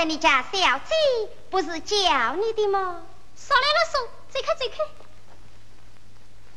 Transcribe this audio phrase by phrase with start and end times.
[0.00, 0.94] 在你家小姐
[1.50, 3.02] 不是叫你的吗？
[3.36, 4.78] 少来啰嗦，走开走开。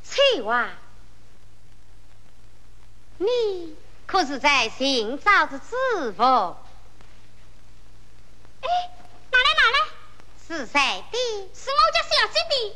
[0.01, 0.69] 翠娃，
[3.17, 6.55] 你可是在寻找着知否？
[8.62, 8.69] 哎，
[9.29, 9.89] 哪来哪来？
[10.47, 11.50] 是谁的？
[11.53, 12.75] 是我家小姐的。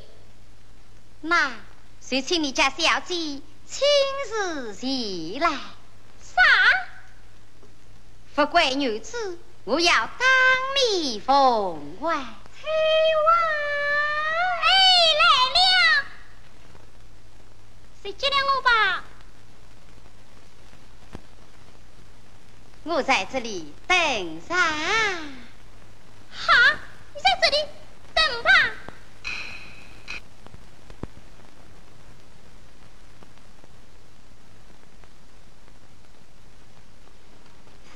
[1.22, 1.54] 那
[2.02, 3.88] 谁请你家小姐亲
[4.28, 5.50] 自前来。
[6.22, 6.42] 啥？
[8.36, 10.08] 富贵女子，我要当
[10.76, 12.08] 面奉还。
[12.16, 12.70] 翠
[13.26, 13.34] 娃，
[14.64, 14.66] 哎，
[15.20, 15.26] 来
[15.58, 15.60] 了。
[18.02, 19.04] 谁接了我吧？
[22.84, 24.56] 我在这里等啥？
[24.56, 26.54] 好，
[27.14, 27.58] 你在这里
[28.14, 28.50] 等吧。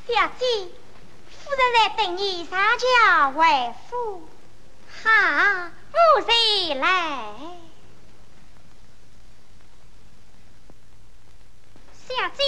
[0.05, 0.67] 小姐，
[1.51, 4.29] 夫人在等你上轿回府。
[5.03, 5.09] 好，
[5.91, 7.33] 我谁来？
[12.07, 12.43] 小姐，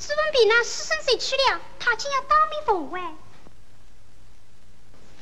[0.00, 1.60] 朱文斌那私生谁去了？
[1.78, 3.14] 他竟要当面奉还。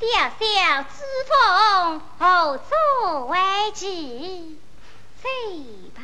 [0.00, 3.38] 小小知奉何足为
[3.74, 4.58] 奇？
[5.22, 5.28] 走
[5.94, 6.02] 吧。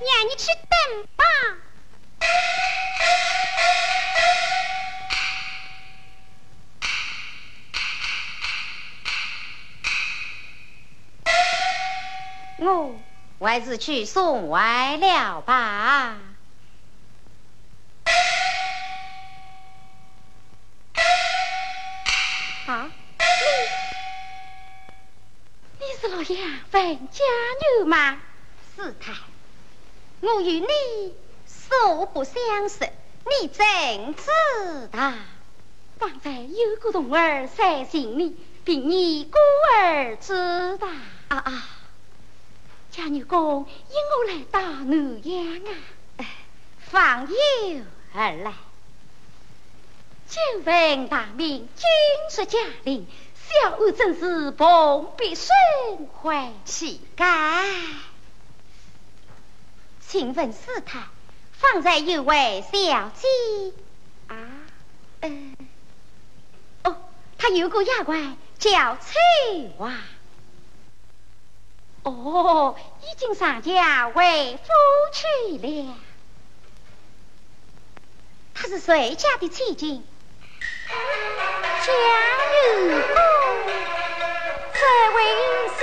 [0.00, 0.34] 娘，你
[1.16, 1.24] 吧。
[13.38, 16.16] 我还是去送外了吧。
[22.66, 22.88] 啊，
[25.80, 26.38] 你你是洛阳
[26.70, 27.24] 文家
[27.80, 28.20] 女吗？
[28.76, 29.12] 是太，
[30.20, 31.14] 我与你
[31.46, 32.34] 素不相
[32.68, 32.88] 识，
[33.40, 33.64] 你怎
[34.14, 35.12] 知道？
[35.98, 39.38] 方才有个童儿在信里，并你孤
[39.76, 40.88] 儿知道。
[41.28, 41.68] 啊啊！
[42.90, 45.62] 家女公引我来到南阳
[46.16, 46.26] 啊，
[46.80, 47.36] 访友
[48.14, 48.52] 而来。
[50.28, 54.66] 久闻大名，今日驾临，小儿真是蓬
[55.16, 57.64] 荜生辉，岂敢？
[60.12, 60.98] 请问师太，
[61.52, 63.72] 方才有位小姐
[64.28, 64.36] 啊？
[65.22, 65.30] 呃，
[66.84, 66.96] 哦，
[67.38, 69.94] 她有个丫鬟叫翠娃。
[72.02, 73.72] 哦，已经上轿
[74.10, 74.68] 回府
[75.14, 75.96] 去了。
[78.52, 80.04] 她是谁家的千金？
[81.86, 81.90] 家
[82.74, 83.16] 如公，
[84.74, 84.80] 这
[85.14, 85.24] 位
[85.78, 85.80] 小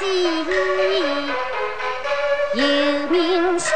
[0.00, 0.06] 姐
[2.56, 2.62] 有
[3.08, 3.68] 名声，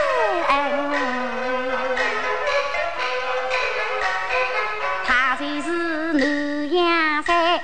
[5.04, 7.60] 她就是南阳山玉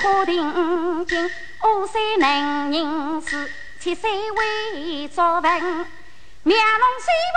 [0.00, 1.30] 华亭金。
[1.62, 7.36] 五岁能吟诗，七岁会作文，妙龙水凤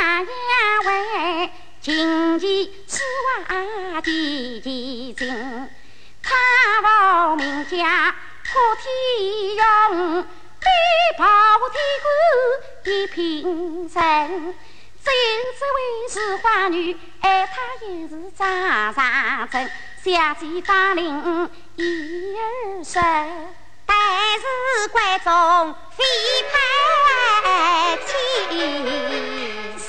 [0.00, 0.26] 样样
[0.84, 2.98] 会，琴棋书
[3.46, 5.68] 画件件精。
[6.20, 6.34] 他
[6.82, 8.84] 报名家破天
[9.54, 10.26] 用，
[10.60, 10.66] 飞
[11.16, 11.24] 跑
[11.70, 12.06] 天官
[12.84, 13.98] 一品神。
[15.02, 15.14] 只有
[15.58, 15.78] 这位
[16.10, 17.52] 是花女，爱她
[17.86, 19.70] 又是张上珍。
[20.04, 23.00] 小姐芳龄一二十。
[23.86, 23.98] 但
[24.38, 26.04] 是关中非
[26.52, 28.08] 派妻，
[29.76, 29.82] 是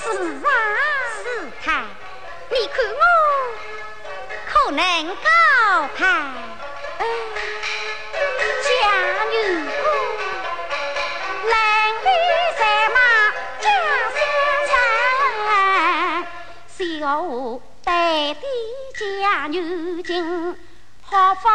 [0.44, 0.50] 啊，
[1.22, 1.24] 是
[1.64, 1.66] 太，
[2.50, 3.02] 你看我
[4.52, 5.20] 可能高
[5.96, 6.00] 攀
[19.32, 20.58] 家女精，
[21.04, 21.48] 好福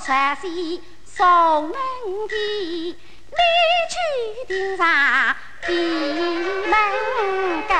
[0.00, 0.06] 实
[0.42, 0.80] 现。
[1.04, 1.72] 送门
[2.28, 3.38] 第，你
[3.88, 3.96] 去
[4.48, 4.84] 定上
[5.64, 6.72] 闭门
[7.68, 7.74] 羹。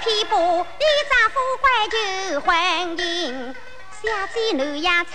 [0.00, 2.48] 偏把你丈富贵求婚
[2.96, 3.54] 姻。
[4.00, 4.02] 小
[4.32, 5.12] 姐南阳春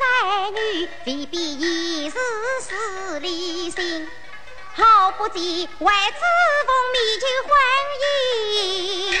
[0.00, 2.16] 才女，未必已是
[2.62, 4.08] 势利心。
[4.74, 6.20] 好不济为知
[6.66, 7.52] 奉弥求婚
[8.02, 9.20] 姻，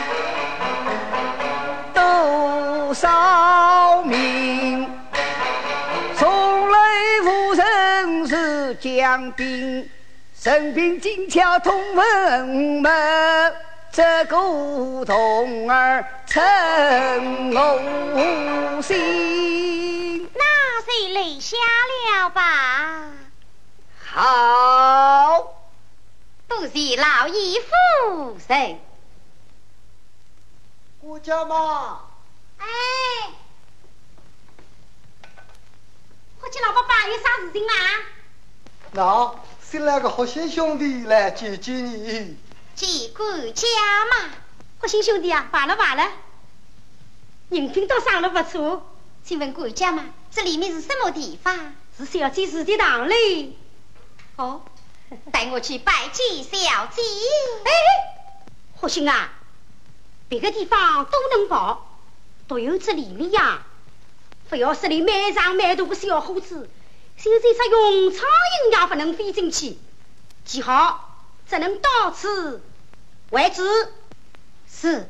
[2.91, 4.85] 多少名，
[6.17, 6.77] 从来
[7.23, 9.89] 无人是将兵，
[10.37, 12.47] 身兵精巧通文
[12.81, 13.55] 门。
[13.93, 21.55] 这古童儿陈我心，那谁泪下
[22.19, 23.05] 了吧？
[24.05, 25.43] 好，
[26.45, 28.77] 不是老爷夫人。
[30.99, 31.97] 顾家妈，
[32.61, 33.29] 哎，
[36.39, 37.73] 伙计老伯爸有啥事情吗？
[38.93, 42.37] 喏新来个好心兄弟来接接你。
[42.75, 43.67] 见过家
[44.11, 44.29] 嘛，
[44.79, 46.11] 好心兄弟啊，罢了罢了，
[47.49, 48.87] 人品倒长得不错。
[49.23, 51.73] 请问管家嘛，这里面是什么地方？
[51.97, 53.57] 是小姐住的堂里。
[54.35, 54.61] 哦，
[55.31, 57.01] 带我去拜见小姐。
[57.65, 57.71] 哎，
[58.79, 59.29] 好心啊，
[60.29, 61.90] 别个地方都能跑，
[62.51, 63.65] 独有这里面呀，
[64.49, 66.69] 不要说你满长满大个小伙子，
[67.17, 69.77] 就算只用苍蝇也不能飞进去。
[70.43, 71.15] 记好，
[71.49, 72.61] 只能到此。
[73.29, 73.63] 为止，
[74.69, 75.09] 是。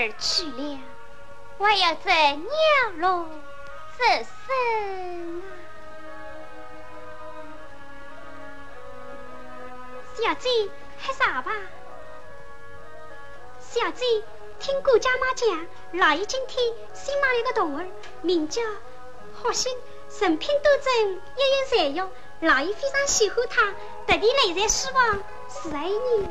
[0.00, 0.78] 儿去了，
[1.58, 2.48] 我要在鸟
[2.96, 3.28] 笼
[3.98, 5.44] 作声啊！
[10.14, 10.48] 小姐，
[11.02, 11.52] 喝啥吧？
[13.60, 14.04] 小姐，
[14.58, 17.86] 听顾家妈讲，老爷今天新买了一个童儿，
[18.22, 18.62] 名叫
[19.34, 19.76] 好心，
[20.18, 22.10] 人品端正，一言善用，
[22.40, 23.70] 老爷非常喜欢他，
[24.06, 26.28] 特地来在希望是爱你。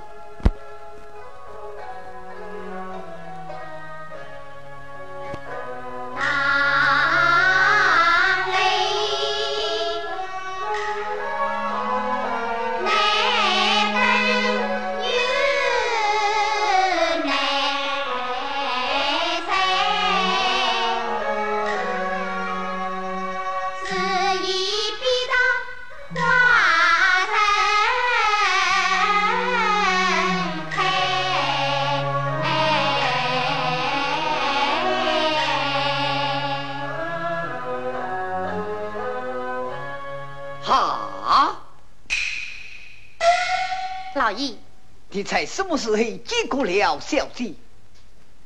[45.29, 47.53] 你在什么时候见过了小姐？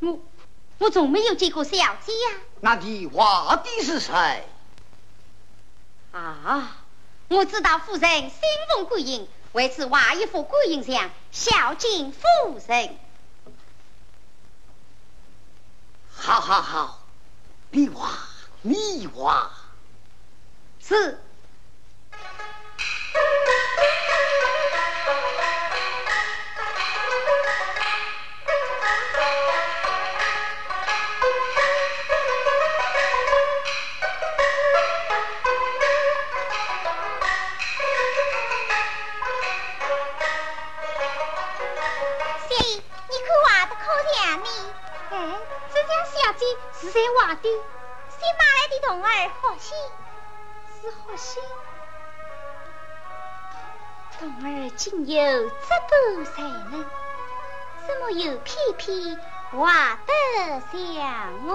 [0.02, 0.20] 我
[0.80, 2.42] 我从没有见过小姐呀。
[2.60, 4.46] 那你画的是谁？
[6.12, 6.76] 啊，
[7.30, 8.42] 我知道夫人信
[8.76, 12.20] 奉观音，为此画一幅观音像，孝敬夫
[12.68, 12.98] 人。
[16.14, 17.00] 好好好，
[17.72, 18.12] 你画，
[18.62, 19.54] 你画。
[20.82, 21.23] 是
[54.94, 55.56] 竟有这
[55.90, 56.86] 般才能，
[57.88, 59.20] 怎么又偏偏
[59.52, 61.52] 画得像我？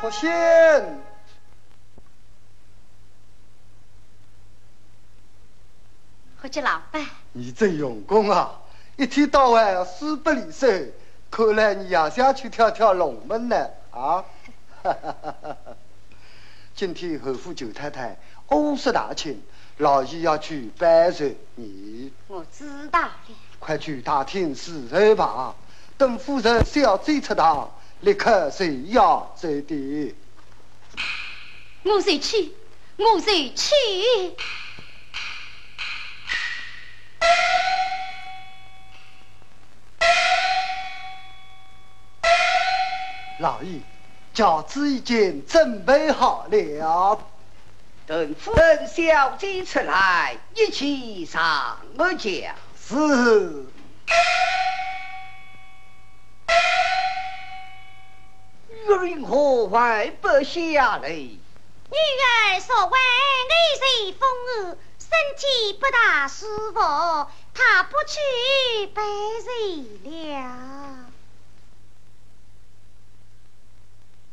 [0.00, 0.98] 好仙。
[6.40, 8.60] 何家老板，你真用功啊！
[8.96, 10.66] 一天到晚书不离手，
[11.30, 14.24] 看来你也想去跳跳龙门呢啊！
[16.74, 18.16] 今天侯府九太太
[18.46, 19.42] 欧式大庆，
[19.78, 22.12] 老爷要去拜寿你。
[22.28, 23.12] 我知道了。
[23.58, 25.54] 快去大厅伺候吧，
[25.98, 30.14] 等夫人小姐出堂，立刻随要走的。
[31.82, 32.54] 我随去，
[32.96, 33.74] 我随去。
[43.38, 43.80] 老爷，
[44.40, 47.20] 轿子已经准备好了，
[48.06, 52.54] 等夫人小姐出来，一起上我家。
[52.82, 53.66] 是。
[58.88, 61.10] 玉云何外不下来？
[61.10, 61.36] 女
[61.92, 62.98] 儿所谓
[63.50, 64.26] 内随风
[64.56, 66.80] 儿，身体不大舒服，
[67.52, 69.02] 她不去拜
[69.44, 69.50] 寿
[70.30, 71.09] 了。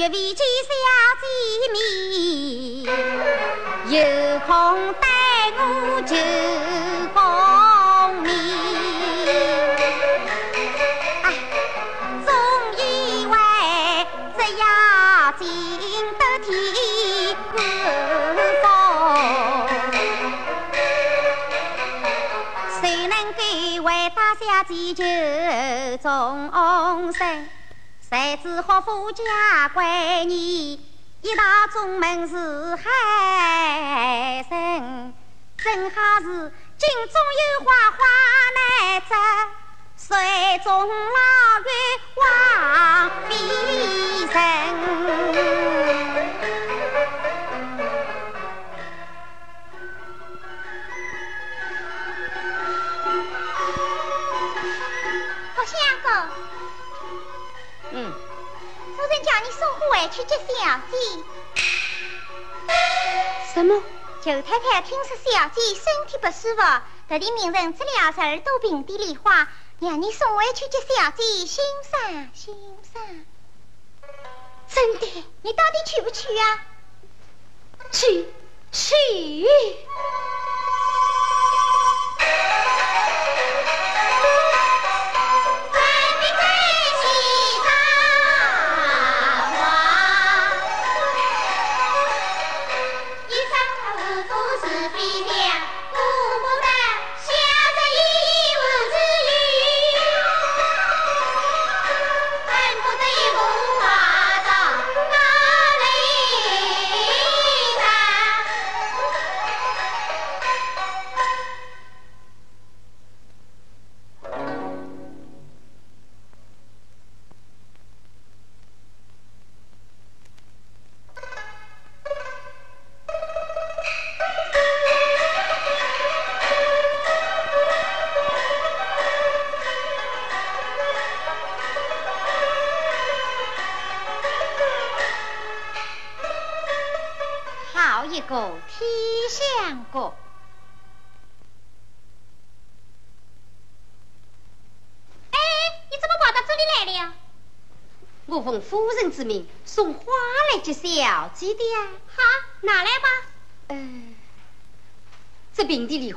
[0.00, 0.72] 月未见小
[1.20, 1.26] 姐
[1.74, 1.78] 面
[3.90, 3.94] 有
[4.46, 4.48] 空
[4.94, 5.04] 代
[5.58, 5.60] 我
[6.06, 6.16] 求
[7.12, 7.18] 功
[8.22, 8.30] 名
[11.22, 11.26] 啊
[12.24, 12.28] 总
[12.78, 12.80] 以
[13.26, 13.34] 为
[14.38, 14.64] 只要
[15.38, 15.44] 进
[16.16, 16.48] 得天
[17.52, 17.54] 歌
[22.80, 23.38] 谁能够
[23.82, 27.49] 为大小姐求终身
[28.10, 29.22] 谁知好富家
[29.72, 30.80] 闺女，一
[31.36, 35.14] 到中门是海神，
[35.56, 38.00] 正好是镜中有花花
[38.56, 38.58] 难
[39.08, 39.14] 摘，
[39.96, 40.10] 水
[40.64, 40.90] 中捞
[41.60, 41.70] 月
[42.16, 42.24] 望
[43.28, 43.36] 飞
[44.26, 44.30] 人。
[59.10, 60.96] 人叫你送货回去接小姐。
[63.52, 63.82] 什么？
[64.22, 66.62] 舅太太听说小姐身体不舒服，
[67.08, 69.48] 特地命人治疗十二朵平地梨花，
[69.80, 72.54] 让你送回去接小姐欣赏欣
[72.92, 73.02] 赏。
[74.68, 75.24] 真的？
[75.42, 76.64] 你到底去不去呀？
[77.90, 78.32] 去
[78.70, 78.94] 去。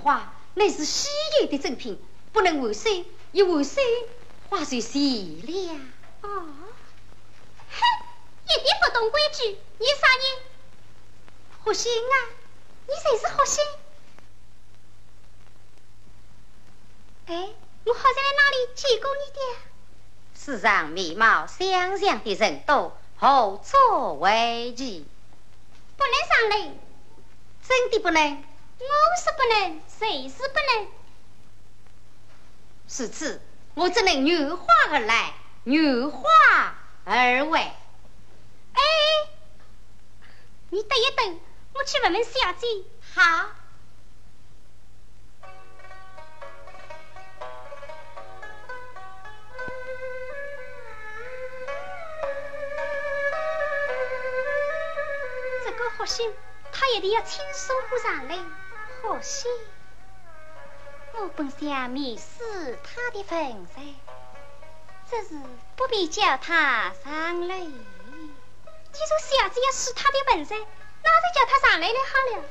[0.03, 1.07] 花乃是稀
[1.41, 1.97] 有的珍品，
[2.33, 2.89] 不能换手，
[3.31, 3.81] 一换手
[4.49, 5.79] 花就谢了。
[6.21, 6.27] 哦，
[7.71, 7.81] 哼，
[8.43, 10.43] 一点不懂规矩，你啥人？
[11.63, 12.15] 好心啊！
[12.85, 13.63] 你才是好心。
[17.27, 17.49] 哎，
[17.85, 19.39] 我好像在哪里见过你的。
[20.35, 25.07] 世上面貌相像的人多，何错为奇？
[25.95, 26.75] 不能上来。
[27.65, 28.43] 真的不能？
[28.85, 30.87] 我是不能，谁是不能？
[32.87, 33.41] 是此，
[33.75, 37.59] 我只能原话而来，原话而为。
[38.73, 38.81] 哎，
[40.69, 41.39] 你等一等，
[41.73, 42.67] 我去问问小姐。
[43.15, 43.49] 好。
[55.63, 56.33] 这个好心，
[56.71, 58.37] 他一定要亲手补上来。
[59.03, 59.49] 可惜，
[61.19, 63.37] 我本想迷死他的份
[63.75, 63.83] 上，
[65.09, 65.41] 只是
[65.75, 67.59] 不必叫他上来。
[67.59, 72.43] 既说小子要试他的本事，那就叫他上来了好了。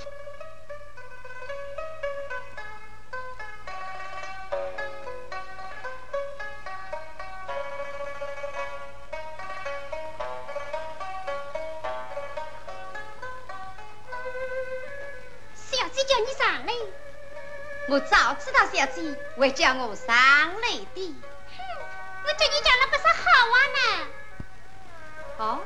[17.92, 20.96] 我早知道小姐会叫我上来的。
[21.05, 21.62] 哼，
[22.24, 24.09] 我叫你讲了不少好话呢。
[25.37, 25.61] 哦，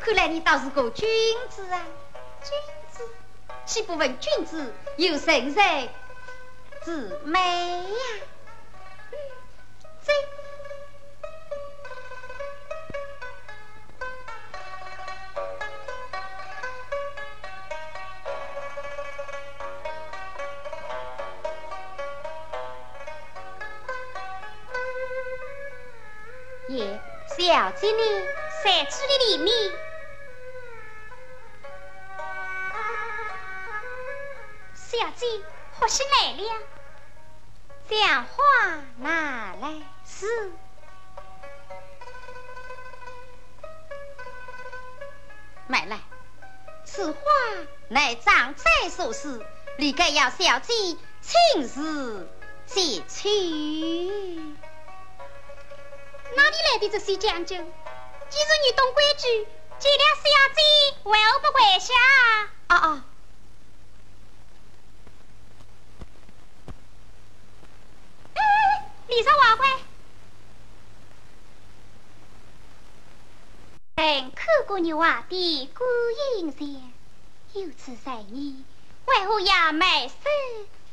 [0.00, 1.06] 看来你倒是个君
[1.50, 1.84] 子啊！
[2.42, 2.50] 君
[2.90, 3.06] 子，
[3.66, 5.88] 岂不问君子有神人
[6.82, 8.22] 之美呀？
[9.12, 9.18] 嗯，
[10.00, 10.12] 走。
[26.78, 28.26] 小姐呢？
[28.64, 29.72] 在这里里面。
[34.74, 35.26] 小姐，
[35.78, 36.62] 或是来了。
[37.88, 38.42] 将花
[38.98, 39.82] 拿来。
[40.04, 40.50] 是。
[45.66, 45.98] 买来，
[46.84, 47.20] 此花
[47.88, 49.44] 乃长在所赐，
[49.78, 50.74] 理该要小姐
[51.20, 52.28] 亲自
[52.66, 54.54] 接去。
[56.54, 57.56] 哪里来的这些讲究？
[57.56, 59.44] 既然你懂规矩，
[59.80, 60.22] 见了小
[60.54, 60.62] 姐
[61.02, 61.92] 为何不跪下？
[62.68, 63.04] 啊啊！
[68.34, 68.40] 哎，
[69.08, 69.66] 李少华会。
[73.96, 75.88] 等看过你画的观
[76.38, 78.64] 音像，有此善意，
[79.06, 80.16] 为何要卖身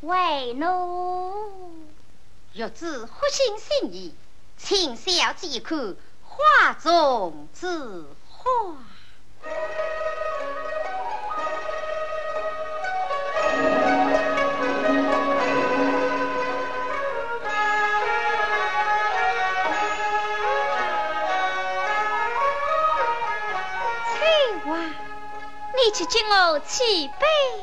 [0.02, 1.88] 为奴。
[2.54, 4.15] 玉子呼心心意，
[4.63, 8.78] 请小姐看画中之画。
[25.84, 27.61] 你去敬我去杯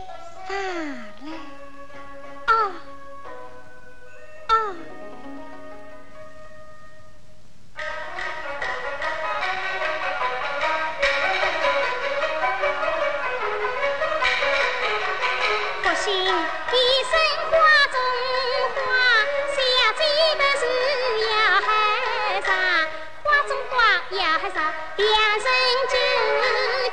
[24.11, 24.73] 要害啥？
[24.97, 25.45] 两人
[25.91, 25.95] 究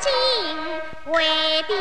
[0.01, 0.07] 竟？
[1.13, 1.13] 为
[1.63, 1.71] 的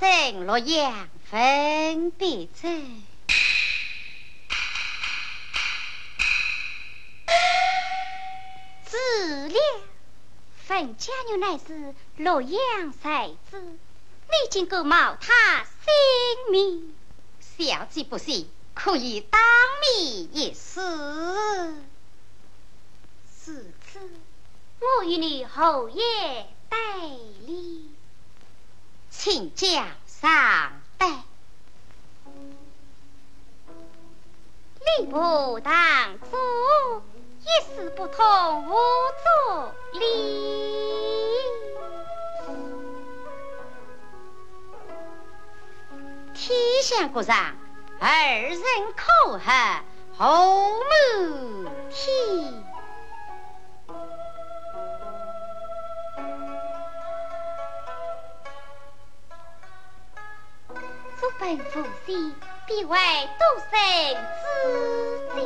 [0.00, 2.68] 生洛阳分别走。
[8.86, 9.60] 自了，
[10.66, 16.94] 冯家女乃是洛阳才子，你竟敢冒他性命？
[17.58, 19.38] 小姐不信，可以当
[19.82, 20.80] 面一试。
[23.30, 24.00] 此次
[24.80, 26.02] 我与你后夜
[26.70, 26.78] 代
[27.46, 27.89] 理，
[29.22, 29.66] 请教
[30.06, 31.06] 上代。
[34.98, 37.02] 礼部当主
[37.40, 39.98] 一丝不通，无作理。
[46.32, 47.36] 天香阁上
[48.00, 48.58] 二人
[48.96, 49.40] 可合，
[50.16, 52.69] 红满天。
[62.66, 62.98] 必为
[63.38, 63.72] 多生
[64.40, 64.42] 子
[65.36, 65.38] 弟。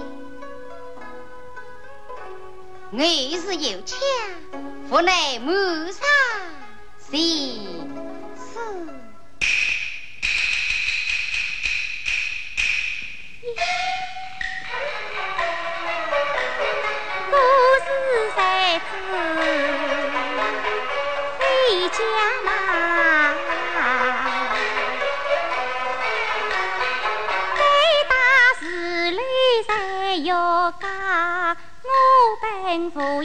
[2.93, 2.99] 我
[3.39, 3.99] 是有枪，
[4.89, 6.03] 府内满上
[6.99, 7.87] 喜
[8.37, 8.59] 事。
[17.31, 17.37] 我
[17.85, 17.87] 是
[18.35, 18.39] 才
[18.79, 18.83] 子，
[21.39, 21.43] 回
[21.91, 21.99] 家
[22.45, 22.49] 嘛，
[32.95, 33.23] 本无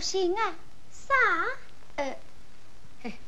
[0.00, 0.54] 不行啊？
[0.90, 1.14] 啥？
[1.96, 2.16] 呃，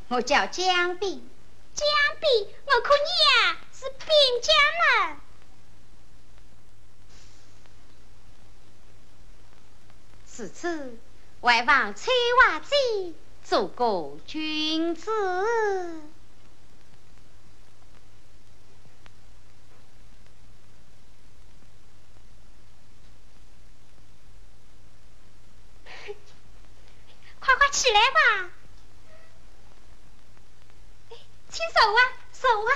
[0.08, 1.28] 我叫江斌。
[1.74, 1.86] 江
[2.18, 4.08] 斌，我可你呀是边
[4.40, 4.56] 疆
[5.10, 5.16] 人。
[10.24, 10.96] 此次
[11.42, 12.10] 外王崔
[12.48, 12.74] 瓦子
[13.44, 15.10] 做个君子。
[27.44, 28.50] 快快起来吧！
[31.10, 31.16] 哎，
[31.50, 32.00] 请手啊，
[32.32, 32.70] 手啊！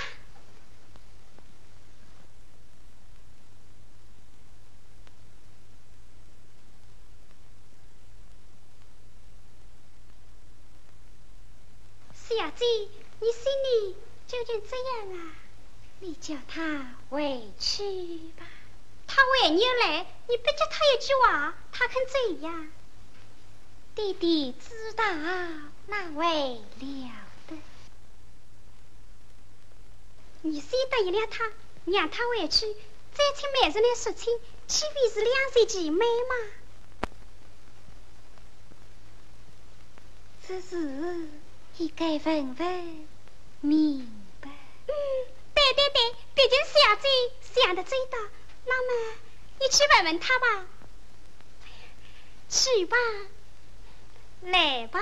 [12.28, 12.66] 小姐，
[13.20, 13.96] 你心里
[14.26, 15.32] 究竟怎样啊？
[16.00, 18.44] 你叫他回去吧。
[19.06, 22.70] 他为你来，你不叫他一句话，他肯怎样？
[23.97, 25.05] 弟弟知道，
[25.86, 27.11] 那为了
[27.49, 27.57] 得。
[30.42, 31.51] 你先答应了他，
[31.86, 32.66] 让他回去，
[33.14, 34.38] 再请媒人来说亲，
[34.68, 36.34] 岂非是两全其美吗？
[40.47, 41.28] 这事
[41.78, 43.07] 应该问问
[43.62, 44.07] 明
[44.42, 44.51] 白。
[44.51, 44.94] 嗯，
[45.55, 47.09] 对对对，毕竟小姐
[47.62, 48.18] 想得最大，
[48.66, 49.16] 那么
[49.59, 50.66] 你去问问他吧。
[52.51, 52.97] 去吧。
[54.47, 55.01] 来吧。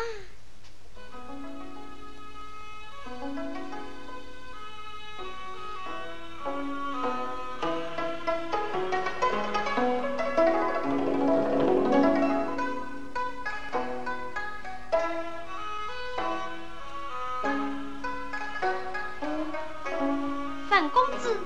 [20.70, 21.36] 范公子，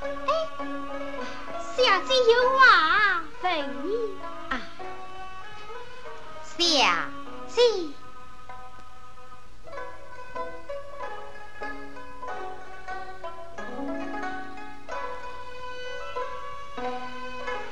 [0.00, 0.08] 哎，
[1.76, 4.21] 小姐有话问你。
[6.72, 6.78] 小
[7.48, 7.60] 姐，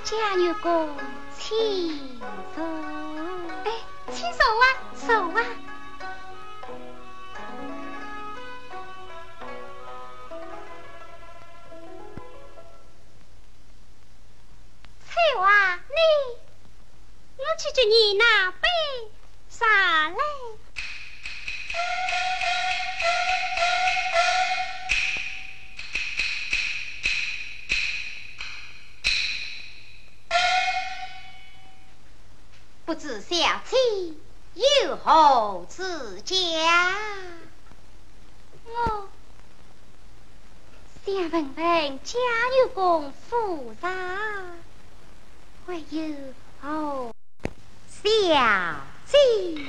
[0.05, 0.95] 贾牛公，
[1.35, 2.21] 请
[2.55, 2.63] 坐。
[3.65, 3.73] 哎，
[4.13, 5.41] 请坐啊，坐啊。
[15.09, 16.40] 翠娃，你。
[17.69, 18.69] 去你那杯
[19.51, 20.17] 茶来。
[32.87, 33.37] 不知小
[33.69, 33.77] 姐
[34.55, 36.35] 有何指教？
[38.65, 39.09] 我
[41.05, 42.19] 想问问家
[42.63, 44.63] 有公夫人，
[45.67, 46.15] 还有
[46.63, 47.13] 哦。
[48.03, 48.09] 小
[49.05, 49.61] 姐。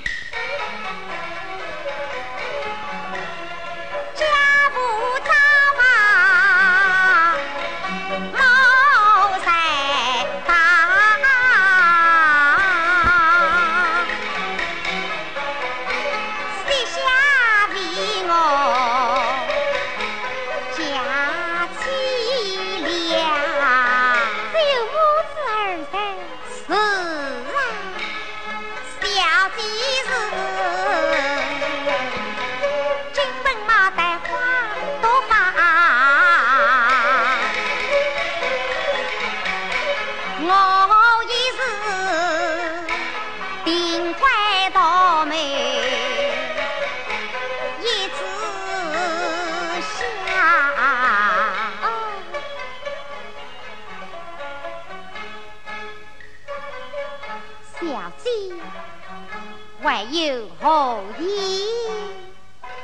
[60.92, 61.26] 有何意？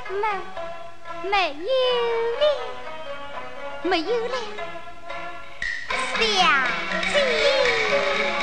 [0.08, 0.24] 没，
[1.28, 1.68] 没有
[2.40, 2.42] 了，
[3.82, 4.34] 没有了，
[6.18, 8.37] 小姐。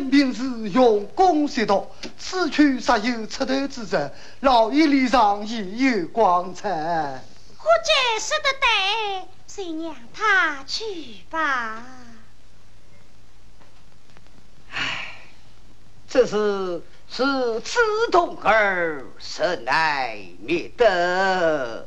[0.00, 1.88] 平时用功学道，
[2.18, 5.62] 此去实有出头之日，老爷脸上也
[5.98, 6.70] 有光彩。
[7.56, 10.84] 何姐说得对，谁让他去
[11.30, 11.82] 吧。
[14.70, 15.22] 唉，
[16.08, 17.80] 这是是此
[18.10, 21.86] 童儿实乃灭德。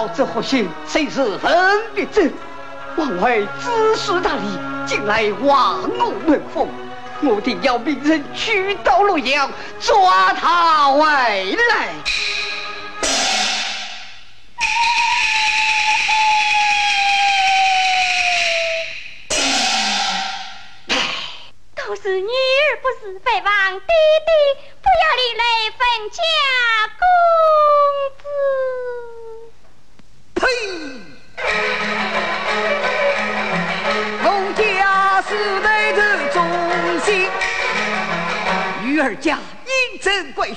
[0.00, 1.52] 老子何心谁是分
[1.94, 2.22] 别者？
[2.96, 6.66] 王位知书达理，近来望我门风，
[7.22, 11.90] 我定要命人取刀洛阳，抓他回来。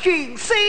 [0.04, 0.63] 军师。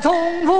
[0.00, 0.59] 痛苦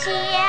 [0.00, 0.39] 山